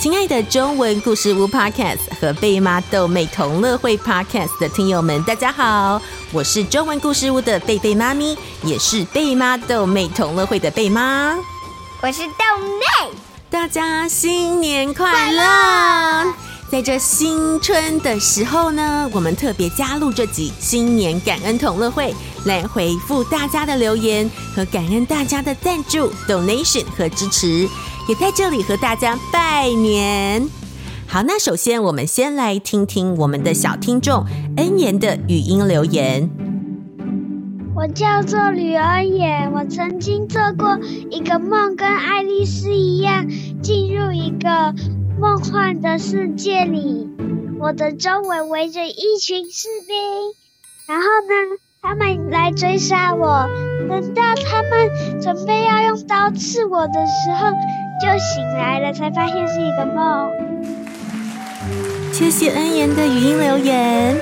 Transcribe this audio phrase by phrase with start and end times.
[0.00, 6.00] 亲爱的中文故事屋 Podcast 和贝妈豆妹同乐会 Podcast 的听友们，大家好，
[6.32, 11.36] 我是中文故事屋的贝贝妈咪，也是贝妈豆妹同乐会的贝妈。
[12.00, 13.14] 我是豆妹，
[13.50, 16.32] 大家新年快乐！
[16.72, 22.14] 在这新春的时候呢，我们特别加入这集新年感恩同乐会，
[22.46, 27.68] 来回复大家的留言和感恩大家的赞助 donation 和支持。
[28.10, 30.44] 也在这里和大家拜年。
[31.06, 36.28] 好，那首先我们先来听听我们的小听众恩言的语音留言。
[37.76, 40.76] 我叫做吕恩言，我曾经做过
[41.08, 43.28] 一个梦，跟爱丽丝一样
[43.62, 44.74] 进入一个
[45.20, 47.08] 梦幻的世界里。
[47.60, 49.96] 我的周围围着一群士兵，
[50.88, 53.48] 然后呢，他们来追杀我。
[53.88, 57.46] 等到他们准备要用刀刺我的时候，
[58.00, 60.30] 就醒来了，才发现是一个梦。
[62.10, 64.16] 谢谢恩言的语音留言。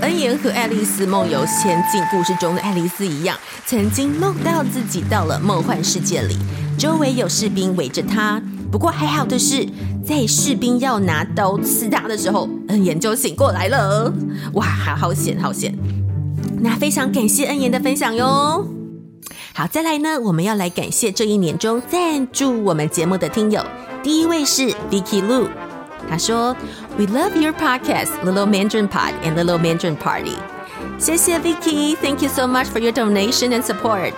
[0.00, 6.36] 恩言和爱丽丝梦游仙境故事中的爱丽丝一样，曾经梦到自己到了梦幻世界里，
[6.76, 8.42] 周围有士兵围着她。
[8.72, 9.64] 不过还好的是，
[10.04, 14.12] 在士兵要拿刀刺她的时候，恩言就醒过来了。
[14.54, 15.72] 哇，好好险，好险！
[16.60, 18.81] 那非常感谢恩言的分享哟。
[19.53, 23.63] 好，再来呢，我们要来感谢这一年中赞助我们节目的听友。
[24.03, 25.47] 第一位是 Vicky Lu，
[26.09, 26.55] 他说：“
[26.97, 30.37] We love your podcast, Little Mandarin Pod and Little Mandarin Party。”
[30.99, 34.13] 谢谢 Vicky，Thank you so much for your donation and support。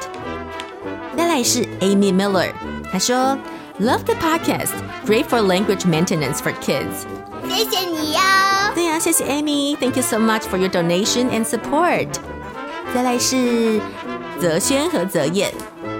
[1.17, 2.51] 再来是 Amy Miller，
[2.91, 3.37] 他说：“
[3.79, 4.71] Love the podcast,
[5.05, 7.07] great for language maintenance for kids。”
[7.49, 8.19] 谢谢你哟。
[8.75, 12.09] 对呀，谢谢 Amy，Thank you so much for your donation and support。
[12.93, 13.79] 再来是。
[14.40, 15.52] 泽轩和泽燕，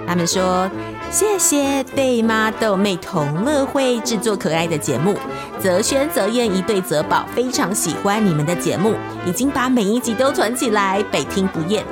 [0.07, 0.69] 他们说
[1.09, 5.17] ：“谢谢贝妈豆妹同乐会制作可爱的节目。”
[5.59, 8.95] 泽轩、泽燕一对泽宝非常喜欢你们的节目，
[9.25, 11.83] 已经把每一集都存起来，百听不厌。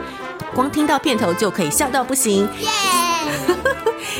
[0.54, 2.48] 光听到片头就可以笑到不行。
[2.60, 2.70] 耶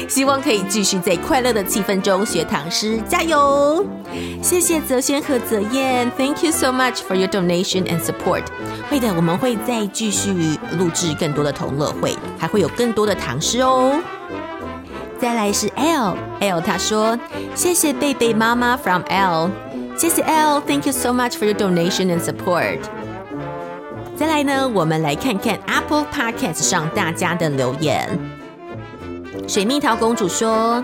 [0.08, 3.86] 希望可以继续在快乐的气氛中学唐诗，加油！
[4.42, 8.44] 谢谢泽轩和泽燕，Thank you so much for your donation and support。
[8.90, 14.00] 会的，我们会再继续录制更多的同乐会，还会有更多的唐诗哦。
[15.20, 17.18] 再来是 L，L 他说
[17.56, 19.50] ：“谢谢贝贝妈妈 from L，
[19.98, 22.80] 谢谢 L，Thank you so much for your donation and support。”
[24.18, 28.10] 再来呢，我们来看看 Apple Podcast 上大家的留言。
[29.48, 30.84] 水蜜桃公主说：“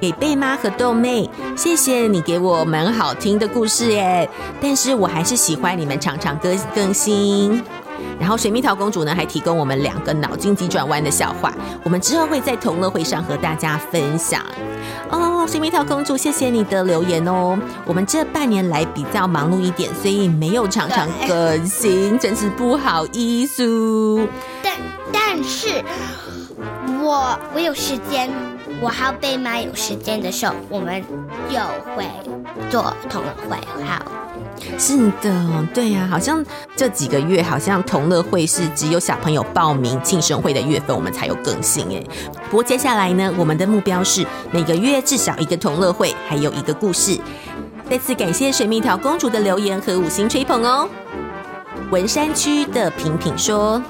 [0.00, 4.28] 给贝妈和豆妹，谢谢你给我们好听的故事耶！
[4.60, 7.62] 但是我还是喜欢你们常常更更新。
[8.20, 14.44] 然后水蜜桃公主呢，还提供我们两个脑筋急转弯的笑话，我们之后会在同乐会上和大家分享。
[15.10, 17.58] 哦，水蜜桃公主，谢谢你的留言哦。
[17.84, 24.28] 我们这半年来比较忙碌一点，所以没有常常更新，真是不好意思。
[24.62, 24.74] 但
[25.12, 25.82] 但是。”
[27.08, 28.30] 我我有时间，
[28.82, 31.02] 我还要被妈有时间的时候，我们
[31.48, 31.58] 就
[31.96, 32.04] 会
[32.68, 33.56] 做同乐会。
[33.82, 34.02] 好，
[34.76, 36.44] 是的，对呀、啊，好像
[36.76, 42.04] 这几个月，好像同乐会是只有小朋友报名庆生会的月份，我们才有更新哎。
[42.50, 47.18] 不过接下来呢，我们的目标是每个月至少一个同乐会，还有一个故事。
[47.88, 50.86] 再次感谢水蜜桃公主的留言和五星吹捧哦。
[51.90, 53.82] 文山区的平平说。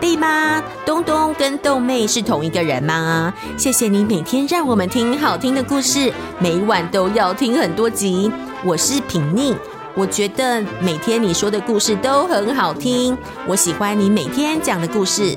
[0.00, 3.32] 对吗，东东跟豆妹是同一个人吗？
[3.56, 8.30] 谢谢你每天让我们听好听的故事，每晚都要听很多集。
[8.64, 9.56] 我是平宁，
[9.94, 15.36] 我觉得每天你说的故事都很好听，我喜欢你每天讲的故事。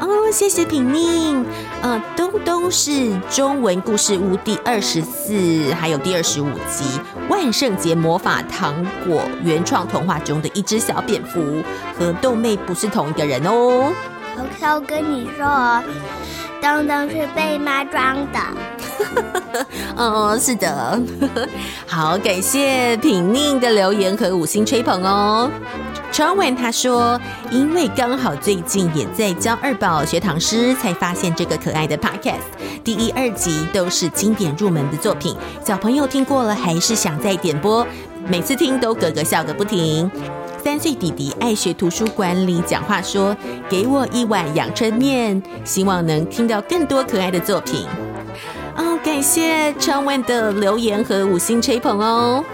[0.00, 1.44] 哦，谢谢品宁。
[1.82, 6.84] 呃，东东是中文故事屋第二十四还有第二十五集
[7.28, 8.74] 《万圣节魔法糖
[9.06, 11.62] 果》原创童话中的一只小蝙蝠，
[11.98, 13.92] 和豆妹不是同一个人哦。
[14.38, 15.82] 我我跟你说，
[16.60, 18.38] 东东是被妈装的。
[19.96, 21.00] 哦，是的。
[21.86, 25.50] 好，感谢品宁的留言和五星吹捧哦。
[26.12, 32.46] 传闻他说，因为刚好最近也在教二宝学唐诗，才发现这个可爱的 podcast。
[32.84, 37.86] 第一、二集都是经典入门的作品，小朋友听过了还是想再点播，
[38.28, 40.10] 每次听都咯咯笑个不停。
[40.62, 43.36] 三岁弟弟爱学图书馆里讲话说
[43.68, 47.86] ：“给我一碗阳春面，希望能听到更多可爱的作品。”
[48.76, 52.44] 哦，感谢传闻的留言和五星吹捧哦。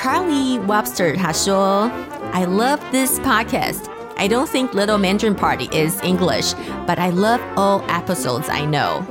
[0.00, 1.90] Carly Webster 他说。
[2.32, 3.86] I love this podcast.
[4.16, 6.54] I don't think Little Mandarin Party is English,
[6.86, 9.02] but I love all episodes I know.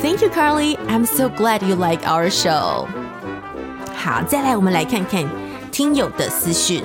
[0.00, 0.76] Thank you, Carly.
[0.86, 2.86] I'm so glad you like our show.
[3.96, 5.28] 好，再来我们来看看
[5.72, 6.84] 听友的私讯。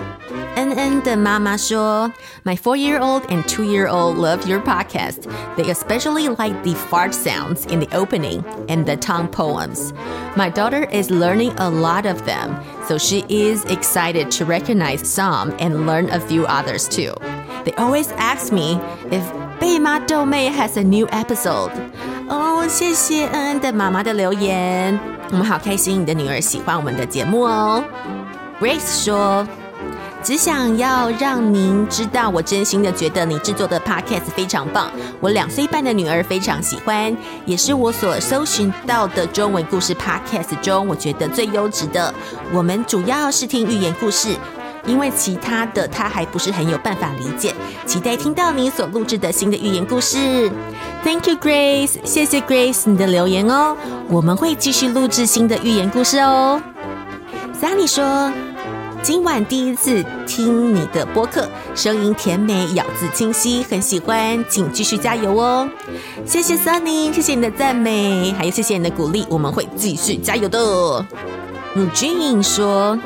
[0.57, 2.13] 恩恩的妈妈说：“
[2.45, 5.27] My four-year-old and two-year-old love your podcast.
[5.57, 9.93] They especially like the fart sounds in the opening and the tongue poems.
[10.37, 12.57] My daughter is learning a lot of them,
[12.89, 17.15] so she is excited to recognize some and learn a few others too.
[17.65, 18.81] They always ask me
[19.11, 19.23] if
[19.59, 21.71] 贝妈豆妹 has a new episode.
[22.29, 24.99] 哦，谢谢恩恩的妈妈的留言，
[25.31, 27.83] 我们好开心你的女儿喜欢我们的节目哦。
[28.61, 29.47] Grace 说。”
[30.22, 34.92] 只想要让您知道，我真心的觉得你制作的 podcast 非常棒。
[35.20, 42.14] 我两岁半的女儿非常喜欢，也是我所搜寻到的中文故事 podcast 中，我觉得最优质的。
[42.54, 44.36] 我们主要是听寓言故事，
[44.86, 47.56] 因为其他的她还不是很有办法理解。
[47.86, 50.52] 期待听到你所录制的新的寓言故事。
[51.04, 53.76] Thank you, Grace，谢谢 Grace 你的留言哦。
[54.10, 56.62] 我们会继续录制新的寓言故事哦。
[57.60, 58.30] Sunny 说。
[59.02, 65.70] 今晚第一次听你的播客，声音甜美，咬字清晰，很喜欢，请继续加油哦！
[66.26, 70.60] 谢谢 Sunny，谢谢你的赞美，还有谢谢你的鼓励，我们会继续加油的。
[71.76, 73.00] Eugene 说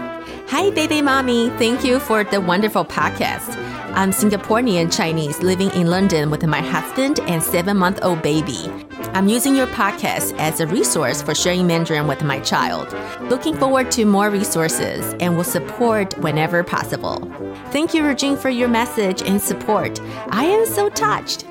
[0.49, 3.53] ：“Hi, baby mommy, thank you for the wonderful podcast.
[3.93, 8.69] I'm Singaporean Chinese living in London with my husband and seven-month-old baby.”
[9.14, 12.94] I'm using your podcast as a resource for sharing Mandarin with my child.
[13.28, 17.20] Looking forward to more resources and will support whenever possible.
[17.72, 20.00] Thank you, Regine, for your message and support.
[20.30, 21.44] I am so touched.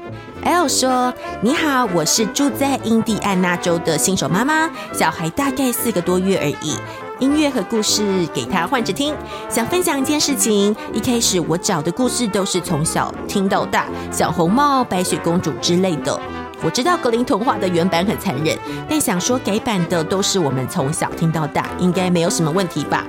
[0.44, 6.76] L 说：“你好，我是住在印第安纳州的新手妈妈，小孩大概四个多月而已。
[7.20, 9.14] 音乐和故事给他换着听。
[9.50, 16.18] 想分享一件事情，一开始我找的故事都是从小听到大，小红帽、白雪公主之类的。”
[16.65, 18.57] 我知道格林童话的原版很残忍，
[18.89, 23.05] 但想说改版的都是我们从小听到大，应该没有什么问题吧？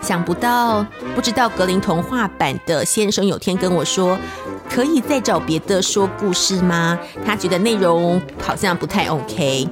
[0.00, 4.16] 想不到，不知道格林童话版的先生有天跟我说，
[4.70, 6.98] 可以再找别的说故事吗？
[7.24, 9.68] 他觉得内容好像不太 OK。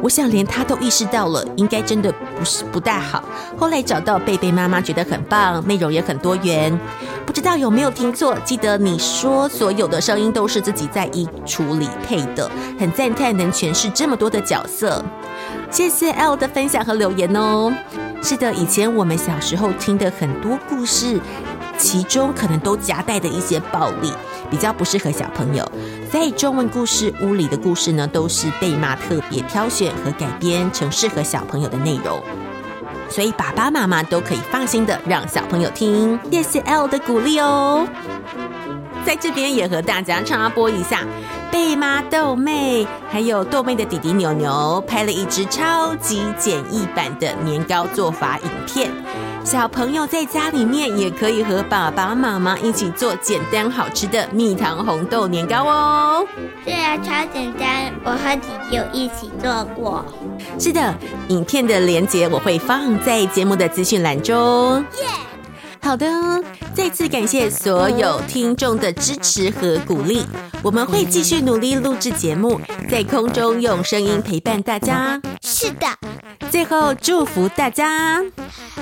[0.00, 2.12] 我想连他都意识到了，应该真的
[2.42, 3.22] 不是不大好。
[3.56, 6.76] 后来找到贝贝妈妈，觉得很棒，内容也很多元。
[7.24, 8.36] 不知道有没有听错？
[8.44, 12.50] 记得你说所有的声音都是自己在衣橱里配的，
[12.80, 15.04] 很赞叹能诠释这么多的角色。
[15.70, 17.72] 谢谢 L 的分享和留言哦。
[18.20, 21.20] 是的，以前我们小时候听的很多故事，
[21.78, 24.12] 其中可能都夹带的一些暴力。
[24.52, 25.66] 比较不适合小朋友，
[26.12, 32.22] 在中文故事屋里的故事呢，都是贝妈特别挑选和改编成适合小朋友的内容，
[33.08, 36.20] 所以爸爸妈妈都可以放心的让小朋友听。
[36.30, 37.88] 谢谢 L 的鼓励哦，
[39.06, 41.00] 在这边也和大家插播一下，
[41.50, 48.90] 贝妈豆妹还有豆妹的弟弟牛牛拍了一支超级简易版的年糕做法影片。
[49.44, 56.26] 小朋友在家里面也可以和爸爸妈妈一起做简单好吃的蜜糖红豆年糕哦。
[56.64, 60.04] 对啊，超简单，我和弟弟有一起做过。
[60.58, 60.94] 是的，
[61.28, 64.84] 影片的连接我会放在节目的资讯栏中。
[65.82, 66.06] 好的，
[66.74, 70.24] 再次感谢所有听众的支持和鼓励，
[70.62, 75.20] 我们会继续努力录制节目，在空中用声音陪伴大家。
[75.42, 75.86] 是的，
[76.50, 78.22] 最后祝福大家。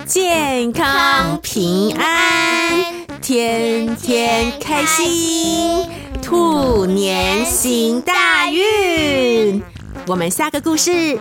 [0.05, 2.85] 健康平安，
[3.21, 5.89] 天天开心，
[6.23, 9.63] 兔年行大运。
[10.07, 11.19] 我们下个故事，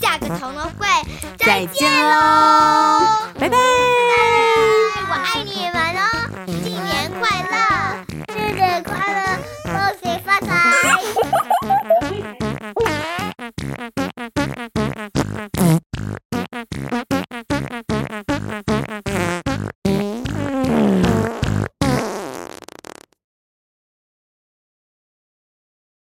[0.00, 0.86] 下个同乐会
[1.38, 3.00] 再见喽，
[3.38, 3.56] 拜拜，
[5.14, 5.73] 我爱你。